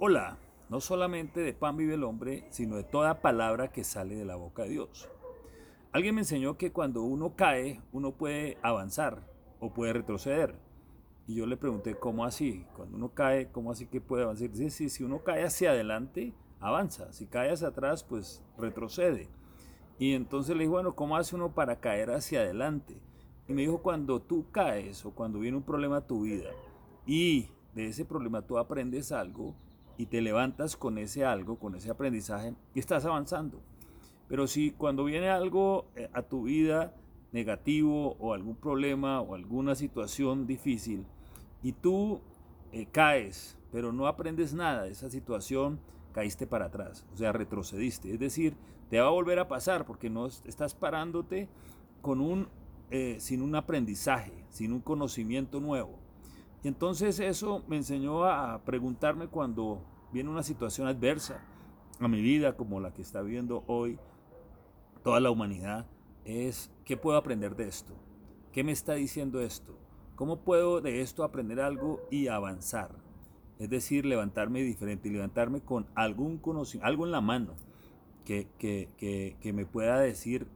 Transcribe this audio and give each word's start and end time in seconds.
Hola, 0.00 0.38
no 0.68 0.80
solamente 0.80 1.40
de 1.40 1.52
pan 1.52 1.76
vive 1.76 1.94
el 1.94 2.04
hombre, 2.04 2.46
sino 2.50 2.76
de 2.76 2.84
toda 2.84 3.20
palabra 3.20 3.72
que 3.72 3.82
sale 3.82 4.14
de 4.14 4.24
la 4.24 4.36
boca 4.36 4.62
de 4.62 4.68
Dios. 4.68 5.08
Alguien 5.90 6.14
me 6.14 6.20
enseñó 6.20 6.56
que 6.56 6.70
cuando 6.70 7.02
uno 7.02 7.34
cae, 7.34 7.82
uno 7.90 8.12
puede 8.12 8.58
avanzar 8.62 9.24
o 9.58 9.74
puede 9.74 9.94
retroceder. 9.94 10.54
Y 11.26 11.34
yo 11.34 11.46
le 11.46 11.56
pregunté, 11.56 11.96
¿cómo 11.96 12.24
así? 12.24 12.64
Cuando 12.76 12.96
uno 12.96 13.08
cae, 13.08 13.50
¿cómo 13.50 13.72
así 13.72 13.86
que 13.86 14.00
puede 14.00 14.22
avanzar? 14.22 14.48
Dice, 14.50 14.70
sí, 14.70 14.88
si 14.88 15.02
uno 15.02 15.24
cae 15.24 15.42
hacia 15.42 15.70
adelante, 15.70 16.32
avanza. 16.60 17.12
Si 17.12 17.26
cae 17.26 17.50
hacia 17.50 17.66
atrás, 17.66 18.04
pues 18.04 18.40
retrocede. 18.56 19.26
Y 19.98 20.12
entonces 20.14 20.54
le 20.54 20.62
dije, 20.62 20.70
bueno, 20.70 20.94
¿cómo 20.94 21.16
hace 21.16 21.34
uno 21.34 21.56
para 21.56 21.80
caer 21.80 22.12
hacia 22.12 22.42
adelante? 22.42 22.94
Y 23.48 23.52
me 23.52 23.62
dijo, 23.62 23.82
cuando 23.82 24.22
tú 24.22 24.46
caes 24.52 25.04
o 25.04 25.10
cuando 25.10 25.40
viene 25.40 25.56
un 25.56 25.64
problema 25.64 25.96
a 25.96 26.06
tu 26.06 26.22
vida 26.22 26.50
y 27.04 27.48
de 27.74 27.88
ese 27.88 28.04
problema 28.04 28.42
tú 28.42 28.58
aprendes 28.58 29.10
algo, 29.10 29.56
y 29.98 30.06
te 30.06 30.22
levantas 30.22 30.76
con 30.76 30.96
ese 30.96 31.24
algo, 31.26 31.58
con 31.58 31.74
ese 31.74 31.90
aprendizaje 31.90 32.54
y 32.74 32.78
estás 32.78 33.04
avanzando. 33.04 33.60
Pero 34.28 34.46
si 34.46 34.70
cuando 34.70 35.04
viene 35.04 35.28
algo 35.28 35.86
eh, 35.96 36.08
a 36.14 36.22
tu 36.22 36.44
vida 36.44 36.94
negativo 37.32 38.16
o 38.18 38.32
algún 38.32 38.56
problema 38.56 39.20
o 39.20 39.34
alguna 39.34 39.74
situación 39.74 40.46
difícil 40.46 41.04
y 41.62 41.72
tú 41.72 42.20
eh, 42.72 42.86
caes, 42.90 43.58
pero 43.72 43.92
no 43.92 44.06
aprendes 44.06 44.54
nada 44.54 44.84
de 44.84 44.92
esa 44.92 45.10
situación, 45.10 45.80
caíste 46.12 46.46
para 46.46 46.66
atrás, 46.66 47.04
o 47.12 47.16
sea, 47.16 47.32
retrocediste. 47.32 48.12
Es 48.12 48.20
decir, 48.20 48.54
te 48.88 49.00
va 49.00 49.08
a 49.08 49.10
volver 49.10 49.38
a 49.38 49.48
pasar 49.48 49.84
porque 49.84 50.08
no 50.08 50.26
estás 50.26 50.74
parándote 50.74 51.48
con 52.00 52.20
un, 52.20 52.48
eh, 52.90 53.16
sin 53.18 53.42
un 53.42 53.54
aprendizaje, 53.56 54.32
sin 54.48 54.72
un 54.72 54.80
conocimiento 54.80 55.60
nuevo. 55.60 55.98
Y 56.62 56.68
entonces 56.68 57.20
eso 57.20 57.62
me 57.68 57.76
enseñó 57.76 58.24
a 58.24 58.62
preguntarme 58.64 59.28
cuando 59.28 59.80
viene 60.12 60.30
una 60.30 60.42
situación 60.42 60.88
adversa 60.88 61.42
a 62.00 62.08
mi 62.08 62.20
vida 62.20 62.56
como 62.56 62.80
la 62.80 62.92
que 62.92 63.02
está 63.02 63.22
viviendo 63.22 63.64
hoy 63.66 63.98
toda 65.02 65.20
la 65.20 65.30
humanidad, 65.30 65.86
es 66.24 66.70
¿qué 66.84 66.96
puedo 66.96 67.16
aprender 67.16 67.56
de 67.56 67.68
esto? 67.68 67.94
¿Qué 68.52 68.64
me 68.64 68.72
está 68.72 68.94
diciendo 68.94 69.40
esto? 69.40 69.78
¿Cómo 70.16 70.40
puedo 70.40 70.80
de 70.80 71.00
esto 71.00 71.24
aprender 71.24 71.60
algo 71.60 72.00
y 72.10 72.28
avanzar? 72.28 72.90
Es 73.58 73.70
decir, 73.70 74.04
levantarme 74.04 74.62
diferente, 74.62 75.10
levantarme 75.10 75.60
con 75.60 75.86
algún 75.94 76.38
conocimiento, 76.38 76.86
algo 76.86 77.06
en 77.06 77.12
la 77.12 77.20
mano 77.20 77.54
que, 78.24 78.48
que 78.58 79.52
me 79.52 79.64
pueda 79.64 79.98
decir 80.00 80.46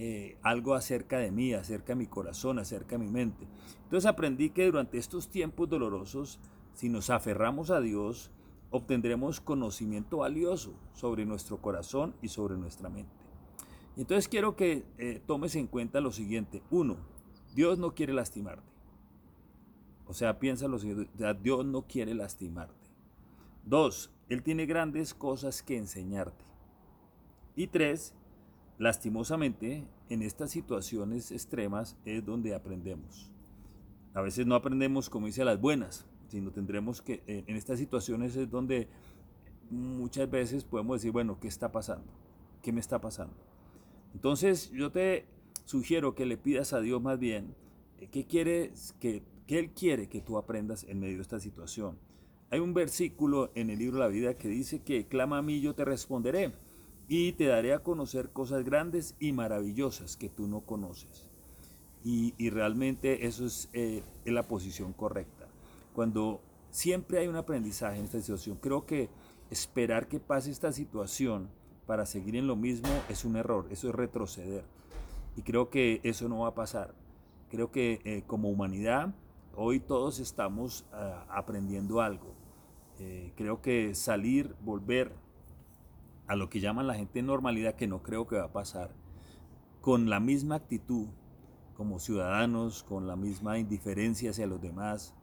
eh, 0.00 0.36
algo 0.42 0.74
acerca 0.74 1.18
de 1.18 1.32
mí, 1.32 1.54
acerca 1.54 1.88
de 1.88 1.96
mi 1.96 2.06
corazón, 2.06 2.60
acerca 2.60 2.96
de 2.96 3.04
mi 3.04 3.10
mente. 3.10 3.48
Entonces 3.82 4.06
aprendí 4.06 4.50
que 4.50 4.66
durante 4.66 4.96
estos 4.96 5.28
tiempos 5.28 5.68
dolorosos, 5.68 6.38
si 6.72 6.88
nos 6.88 7.10
aferramos 7.10 7.70
a 7.70 7.80
Dios, 7.80 8.30
obtendremos 8.70 9.40
conocimiento 9.40 10.18
valioso 10.18 10.74
sobre 10.92 11.24
nuestro 11.24 11.60
corazón 11.60 12.14
y 12.22 12.28
sobre 12.28 12.56
nuestra 12.56 12.88
mente. 12.88 13.12
Entonces 13.96 14.28
quiero 14.28 14.56
que 14.56 14.84
eh, 14.98 15.20
tomes 15.26 15.56
en 15.56 15.66
cuenta 15.66 16.00
lo 16.00 16.12
siguiente. 16.12 16.62
Uno, 16.70 16.96
Dios 17.54 17.78
no 17.78 17.94
quiere 17.94 18.12
lastimarte. 18.12 18.62
O 20.06 20.14
sea, 20.14 20.38
piensa 20.38 20.68
lo 20.68 20.78
siguiente, 20.78 21.10
Dios 21.42 21.66
no 21.66 21.82
quiere 21.82 22.14
lastimarte. 22.14 22.74
Dos, 23.64 24.10
Él 24.28 24.42
tiene 24.42 24.66
grandes 24.66 25.12
cosas 25.12 25.62
que 25.62 25.76
enseñarte. 25.76 26.44
Y 27.56 27.66
tres, 27.66 28.14
Lastimosamente, 28.78 29.84
en 30.08 30.22
estas 30.22 30.52
situaciones 30.52 31.32
extremas 31.32 31.96
es 32.04 32.24
donde 32.24 32.54
aprendemos. 32.54 33.28
A 34.14 34.20
veces 34.20 34.46
no 34.46 34.54
aprendemos, 34.54 35.10
como 35.10 35.26
dice, 35.26 35.44
las 35.44 35.60
buenas, 35.60 36.06
sino 36.28 36.50
tendremos 36.50 37.02
que, 37.02 37.22
eh, 37.26 37.44
en 37.46 37.56
estas 37.56 37.78
situaciones 37.78 38.36
es 38.36 38.50
donde 38.50 38.88
muchas 39.70 40.30
veces 40.30 40.64
podemos 40.64 41.00
decir, 41.00 41.12
bueno, 41.12 41.38
¿qué 41.40 41.48
está 41.48 41.72
pasando? 41.72 42.12
¿Qué 42.62 42.72
me 42.72 42.80
está 42.80 43.00
pasando? 43.00 43.34
Entonces 44.14 44.70
yo 44.70 44.90
te 44.90 45.26
sugiero 45.64 46.14
que 46.14 46.26
le 46.26 46.36
pidas 46.36 46.72
a 46.72 46.80
Dios 46.80 47.02
más 47.02 47.18
bien, 47.18 47.54
eh, 47.98 48.08
¿qué, 48.10 48.26
quiere, 48.26 48.72
que, 49.00 49.22
que 49.46 49.58
Él 49.58 49.70
quiere 49.70 50.08
que 50.08 50.20
tú 50.20 50.38
aprendas 50.38 50.84
en 50.84 51.00
medio 51.00 51.16
de 51.16 51.22
esta 51.22 51.40
situación? 51.40 51.98
Hay 52.50 52.60
un 52.60 52.72
versículo 52.72 53.50
en 53.54 53.68
el 53.68 53.78
libro 53.78 53.98
la 53.98 54.08
vida 54.08 54.38
que 54.38 54.48
dice 54.48 54.80
que 54.80 55.06
clama 55.06 55.38
a 55.38 55.42
mí, 55.42 55.60
yo 55.60 55.74
te 55.74 55.84
responderé 55.84 56.52
y 57.08 57.32
te 57.32 57.46
daré 57.46 57.72
a 57.72 57.82
conocer 57.82 58.30
cosas 58.30 58.64
grandes 58.64 59.14
y 59.18 59.32
maravillosas 59.32 60.16
que 60.16 60.28
tú 60.28 60.46
no 60.46 60.60
conoces. 60.60 61.26
Y, 62.04 62.32
realmente 62.50 63.26
eso 63.26 63.46
eh, 63.72 64.02
es, 64.24 64.32
la 64.32 64.46
posición 64.46 64.92
correcta. 64.92 65.47
Cuando 65.98 66.40
siempre 66.70 67.18
hay 67.18 67.26
un 67.26 67.34
aprendizaje 67.34 67.98
en 67.98 68.04
esta 68.04 68.20
situación, 68.20 68.56
creo 68.62 68.86
que 68.86 69.10
esperar 69.50 70.06
que 70.06 70.20
pase 70.20 70.52
esta 70.52 70.70
situación 70.70 71.50
para 71.86 72.06
seguir 72.06 72.36
en 72.36 72.46
lo 72.46 72.54
mismo 72.54 72.88
es 73.08 73.24
un 73.24 73.34
error, 73.34 73.66
eso 73.70 73.88
es 73.88 73.96
retroceder. 73.96 74.62
Y 75.34 75.42
creo 75.42 75.70
que 75.70 76.00
eso 76.04 76.28
no 76.28 76.38
va 76.38 76.50
a 76.50 76.54
pasar. 76.54 76.94
Creo 77.50 77.72
que 77.72 78.00
eh, 78.04 78.22
como 78.28 78.48
humanidad 78.48 79.12
hoy 79.56 79.80
todos 79.80 80.20
estamos 80.20 80.86
ah, 80.92 81.26
aprendiendo 81.30 82.00
algo. 82.00 82.32
Eh, 83.00 83.32
creo 83.34 83.60
que 83.60 83.96
salir, 83.96 84.54
volver 84.60 85.10
a 86.28 86.36
lo 86.36 86.48
que 86.48 86.60
llaman 86.60 86.86
la 86.86 86.94
gente 86.94 87.22
normalidad, 87.22 87.74
que 87.74 87.88
no 87.88 88.04
creo 88.04 88.28
que 88.28 88.36
va 88.36 88.44
a 88.44 88.52
pasar, 88.52 88.94
con 89.80 90.08
la 90.08 90.20
misma 90.20 90.54
actitud 90.54 91.08
como 91.76 91.98
ciudadanos, 91.98 92.84
con 92.84 93.08
la 93.08 93.16
misma 93.16 93.58
indiferencia 93.58 94.30
hacia 94.30 94.46
los 94.46 94.62
demás, 94.62 95.16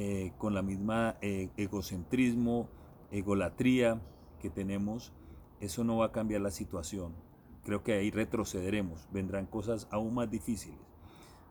eh, 0.00 0.32
con 0.38 0.54
la 0.54 0.62
misma 0.62 1.16
eh, 1.22 1.50
egocentrismo, 1.56 2.68
egolatría 3.10 4.00
que 4.38 4.48
tenemos, 4.48 5.12
eso 5.58 5.82
no 5.82 5.96
va 5.96 6.06
a 6.06 6.12
cambiar 6.12 6.40
la 6.40 6.52
situación. 6.52 7.16
Creo 7.64 7.82
que 7.82 7.94
ahí 7.94 8.12
retrocederemos, 8.12 9.08
vendrán 9.10 9.46
cosas 9.46 9.88
aún 9.90 10.14
más 10.14 10.30
difíciles. 10.30 10.78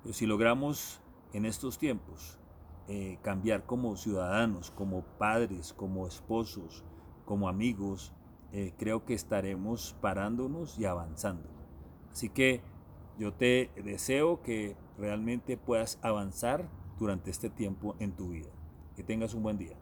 Pero 0.02 0.13
si 0.13 0.25
logramos 0.25 1.02
en 1.34 1.44
estos 1.44 1.78
tiempos 1.78 2.40
eh, 2.88 3.19
cambiar 3.22 3.66
como 3.66 3.97
ciudadanos, 3.97 4.72
como 4.72 5.02
padres, 5.18 5.74
como 5.74 6.07
esposos, 6.07 6.86
como 7.25 7.50
amigos, 7.50 8.13
eh, 8.53 8.74
creo 8.78 9.03
que 9.03 9.13
estaremos 9.13 9.94
parándonos 10.00 10.80
y 10.80 10.86
avanzando. 10.86 11.50
Así 12.13 12.30
que 12.30 12.62
yo 13.19 13.34
te 13.34 13.72
deseo 13.84 14.41
que 14.41 14.78
realmente 14.97 15.57
puedas 15.57 16.00
avanzar 16.02 16.69
durante 17.00 17.31
este 17.31 17.50
tiempo 17.50 17.96
en 18.00 18.12
tu 18.12 18.30
vida. 18.30 18.50
Que 18.96 19.03
tengas 19.03 19.34
un 19.34 19.44
buen 19.44 19.58
día. 19.58 19.78